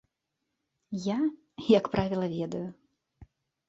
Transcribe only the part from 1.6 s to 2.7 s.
як правіла, ведаю.